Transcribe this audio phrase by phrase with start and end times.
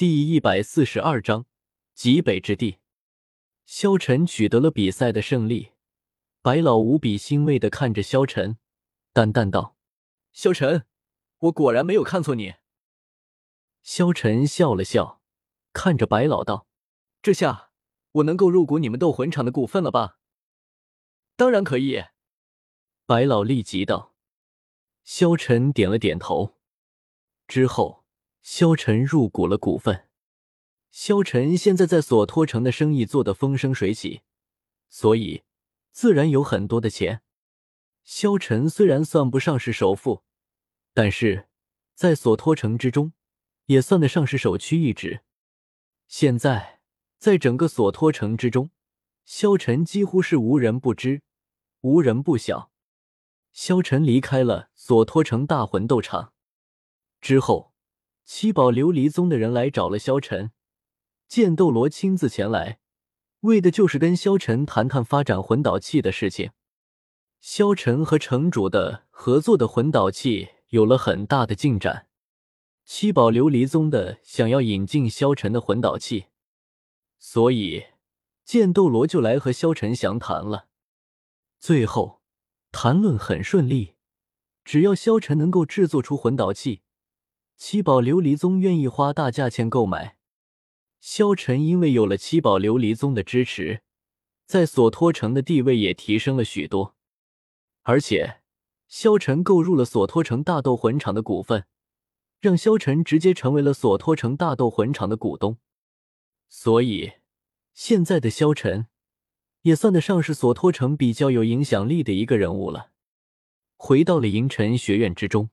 [0.00, 1.44] 第一百四十二章
[1.92, 2.78] 极北之地。
[3.66, 5.72] 萧晨取得了比赛的胜利，
[6.40, 8.56] 白老无比欣慰的看着萧晨，
[9.12, 9.76] 淡淡道
[10.32, 10.86] ：“萧晨，
[11.40, 12.54] 我果然没有看错你。”
[13.84, 15.20] 萧晨笑了笑，
[15.74, 16.66] 看着白老道
[17.20, 17.72] ：“这下
[18.12, 20.18] 我能够入股你们斗魂场的股份了吧
[21.36, 22.04] ？”“当然可以。”
[23.04, 24.14] 白老立即道。
[25.04, 26.56] 萧晨点了点头，
[27.46, 27.99] 之后。
[28.42, 30.08] 萧晨入股了股份。
[30.90, 34.22] 萧晨现在在索托城的生意做得风生水起，
[34.88, 35.44] 所以
[35.92, 37.22] 自然有很多的钱。
[38.02, 40.24] 萧晨虽然算不上是首富，
[40.92, 41.48] 但是
[41.94, 43.12] 在索托城之中
[43.66, 45.20] 也算得上是首屈一指。
[46.08, 46.80] 现在
[47.18, 48.70] 在整个索托城之中，
[49.24, 51.22] 萧晨几乎是无人不知，
[51.82, 52.72] 无人不晓。
[53.52, 56.32] 萧晨离开了索托城大魂斗场
[57.20, 57.69] 之后。
[58.32, 60.52] 七宝琉璃宗的人来找了萧晨，
[61.26, 62.78] 剑斗罗亲自前来，
[63.40, 66.52] 为的就是跟萧晨谈谈发展魂导器的事情。
[67.40, 72.06] 萧晨和城主的合作的魂导器有了很大的进展，
[72.84, 76.26] 七宝琉璃宗的想要引进萧晨的魂导器，
[77.18, 77.86] 所以
[78.44, 80.68] 剑斗罗就来和萧晨详谈了。
[81.58, 82.20] 最后
[82.70, 83.96] 谈论很顺利，
[84.64, 86.82] 只要萧晨能够制作出魂导器。
[87.62, 90.16] 七宝琉璃宗愿意花大价钱购买。
[90.98, 93.82] 萧晨因为有了七宝琉璃宗的支持，
[94.46, 96.96] 在索托城的地位也提升了许多。
[97.82, 98.40] 而且，
[98.88, 101.66] 萧晨购入了索托城大斗魂场的股份，
[102.40, 105.58] 让萧晨直接成为了索托城大斗魂场的股东。
[106.48, 107.12] 所以，
[107.74, 108.86] 现在的萧晨
[109.60, 112.92] 也算得上是索托城比较有影响力的一个人物了。
[113.76, 115.50] 回到了银尘学院之中。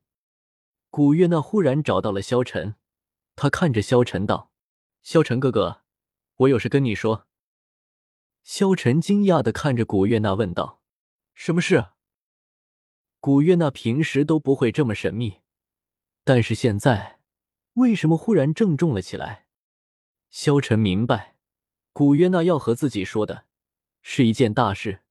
[0.98, 2.74] 古月娜忽然找到了萧晨，
[3.36, 4.52] 他看着萧晨道
[5.04, 5.84] ：“萧晨哥哥，
[6.38, 7.28] 我有事跟你说。”
[8.42, 10.82] 萧晨惊讶的看着古月娜问道
[11.36, 11.90] ：“什么事？”
[13.22, 15.42] 古月娜平时都不会这么神秘，
[16.24, 17.20] 但是现在
[17.74, 19.46] 为什么忽然郑重了起来？
[20.32, 21.36] 萧晨明白，
[21.94, 23.46] 古月娜要和自己说的
[24.02, 25.04] 是一件大事。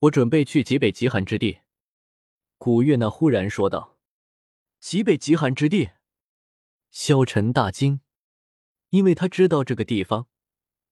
[0.00, 1.60] 我准备去极北极寒之地。”
[2.58, 3.94] 古月娜忽然说道。
[4.80, 5.90] 极北极寒之地，
[6.92, 8.00] 萧晨大惊，
[8.90, 10.28] 因为他知道这个地方。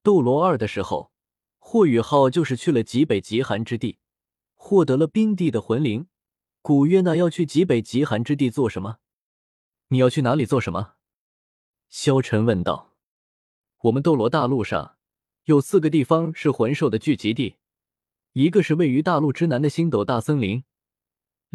[0.02, 1.12] 斗罗二的时候，
[1.58, 4.00] 霍雨浩就是去了极北极寒之地，
[4.56, 6.08] 获得了冰帝的魂灵。
[6.62, 8.98] 古月娜要去极北极寒之地做什么？
[9.88, 10.94] 你要去哪里做什么？
[11.88, 12.96] 萧晨问道。
[13.82, 14.96] 我们斗罗大陆上
[15.44, 17.58] 有四个地方是魂兽的聚集地，
[18.32, 20.64] 一个是位于大陆之南的星斗大森林。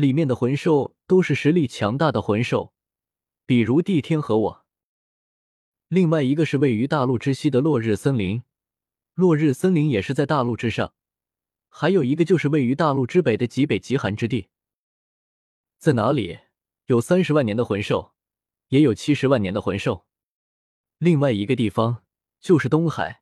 [0.02, 2.74] 里面的魂兽都是实力强大的魂兽，
[3.46, 4.66] 比如帝天和我。
[5.90, 8.42] 另外一个是位于大陆之西的落日森林，
[9.14, 10.96] 落日森林也是在大陆之上。
[11.70, 14.48] 还有一个就是位于大陆之北的极北极寒之地，
[15.78, 16.40] 在哪里
[16.88, 18.14] 有三十万年的魂兽，
[18.70, 20.08] 也有七十万年的魂兽。
[20.98, 22.04] 另外一个地方
[22.40, 23.22] 就是东海，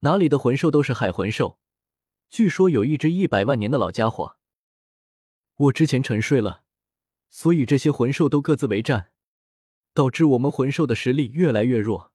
[0.00, 1.58] 哪里的魂兽都是海魂兽，
[2.30, 4.38] 据说有一只一百万年的老家伙。
[5.56, 6.64] 我之前沉睡了，
[7.30, 9.10] 所以这些魂兽都各自为战，
[9.94, 12.12] 导致我们魂兽的实力越来越弱，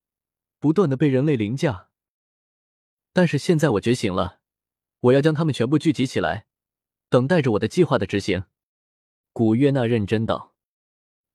[0.59, 1.90] 不断的被人类凌驾。
[3.13, 4.41] 但是现在我觉醒了，
[5.00, 6.46] 我要将他们全部聚集起来，
[7.09, 8.46] 等待着我的计划的执行。
[9.34, 10.56] 古月娜认真道。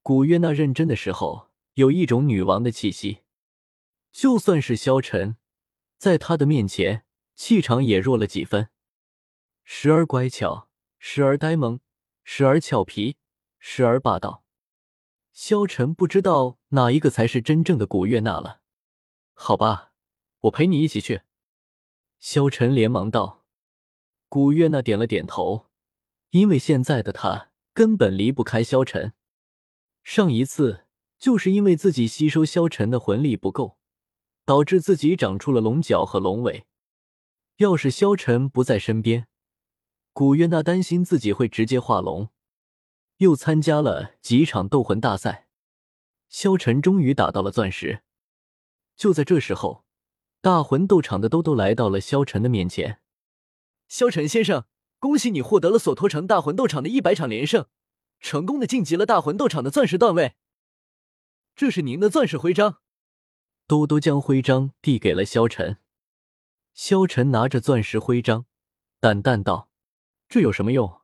[0.03, 3.23] 古月娜认真的时候，有一种女王的气息，
[4.13, 5.37] 就算是萧晨，
[5.99, 8.69] 在她的面前，气场也弱了几分，
[9.65, 10.69] 时而乖巧，
[11.01, 11.81] 时而呆萌。
[12.29, 13.17] 时而俏皮，
[13.61, 14.43] 时而霸道，
[15.33, 18.63] 萧晨不知道哪一个才是真正的古月娜了。
[19.33, 19.93] 好吧，
[20.41, 21.23] 我陪你一起去。
[22.19, 23.45] 萧晨连忙道。
[24.29, 25.67] 古月娜点了点头，
[26.31, 29.13] 因为现在的她根本离不开萧晨。
[30.03, 33.79] 上一次就是因为自己吸收萧晨的魂力不够，
[34.45, 36.67] 导致自己长出了龙角和龙尾。
[37.59, 39.29] 要是萧晨不在身边，
[40.17, 42.31] 古月娜担心自己会直接化龙，
[43.19, 45.47] 又参加了几场斗魂大赛。
[46.31, 48.03] 萧晨终于打到了钻石。
[48.97, 49.85] 就在这时候，
[50.41, 53.03] 大魂斗场的兜兜来到了萧晨的面前。
[53.89, 54.65] 萧晨先生，
[54.99, 57.67] 恭喜你获得了索托城大魂斗场的一百场连胜，
[58.19, 60.37] 成功的晋级了大魂斗场的钻石段位。
[61.55, 62.79] 这是您的钻石徽章。
[63.67, 65.77] 兜兜将徽章递给了萧晨。
[66.73, 68.47] 萧晨拿着钻石徽章，
[68.99, 69.69] 淡淡道。
[70.29, 71.01] 这有什么用？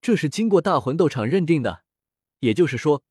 [0.00, 1.84] 这是经过大魂斗场认定的，
[2.40, 3.02] 也就是说，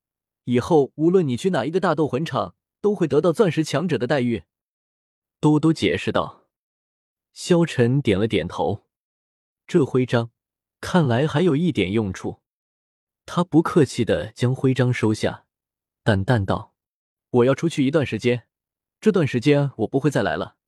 [0.44, 4.44] 以后无论你去哪一个大斗魂场，都会得到钻石强者的待遇。
[5.40, 6.42] 多多解释道。
[7.32, 8.84] 萧晨点了点头，
[9.66, 10.30] 这徽章
[10.80, 12.40] 看来还有一点用处。
[13.26, 15.46] 他不客气的将徽章收下，
[16.04, 16.74] 淡淡道
[17.30, 18.46] ：“我要出去一段时间，
[19.00, 20.58] 这段时间我不会再来了。”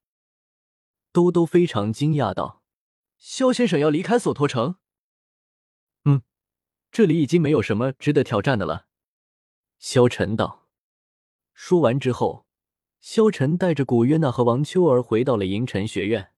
[1.12, 2.64] 多多非常惊讶道
[3.18, 4.76] ：“萧先生要离开索托城
[6.04, 6.22] ？”“嗯，
[6.90, 8.86] 这里已经没有什么值得挑战的了。”
[9.78, 10.68] 萧晨道。
[11.52, 12.46] 说完之后，
[13.00, 16.32] 萧晨带着古月娜和王秋儿回到了银尘学院。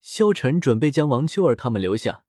[0.00, 2.24] 萧晨准备将王秋儿他们留下，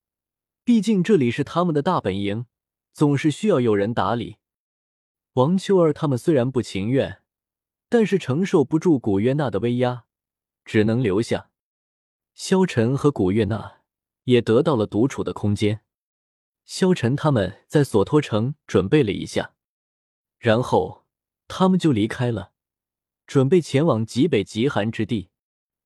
[0.63, 2.45] 毕竟这里是他们的大本营。
[2.93, 4.37] 总是需要有人打理。
[5.33, 7.21] 王秋儿他们虽然不情愿，
[7.89, 10.05] 但是承受不住古月娜的威压，
[10.65, 11.51] 只能留下。
[12.37, 13.79] 萧晨和古月娜
[14.25, 15.81] 也得到了独处的空间。
[16.65, 19.55] 萧晨他们在索托城准备了一下，
[20.37, 21.07] 然后
[21.47, 22.51] 他们就离开了，
[23.25, 25.31] 准备前往极北极寒之地，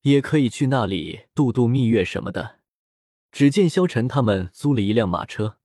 [0.01, 2.59] 也可以去那里度度蜜月什么的。
[3.31, 5.57] 只见萧晨他们租了一辆马车。